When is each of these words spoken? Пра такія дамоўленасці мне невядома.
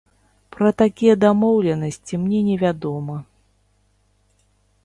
Пра 0.55 0.69
такія 0.81 1.13
дамоўленасці 1.25 2.19
мне 2.23 2.39
невядома. 2.49 3.19